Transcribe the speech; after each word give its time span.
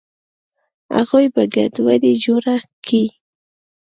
اغوئ 0.99 1.25
به 1.33 1.43
ګډوډي 1.53 2.13
جوړه 2.23 2.55
کي. 2.85 3.03